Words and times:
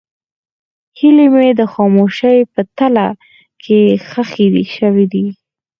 هیلې 0.97 1.27
مې 1.33 1.49
د 1.59 1.61
خاموشۍ 1.73 2.37
په 2.53 2.61
تله 2.77 3.07
کې 3.63 3.79
ښخې 4.07 4.47
شوې. 4.75 5.07